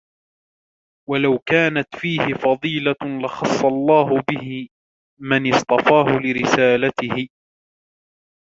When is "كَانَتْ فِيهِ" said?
1.45-2.33